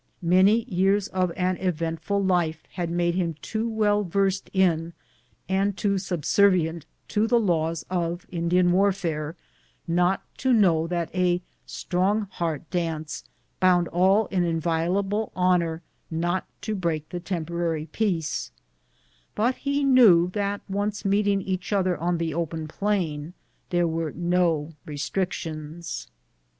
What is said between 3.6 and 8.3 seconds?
well versed in, and too subservient to the laws of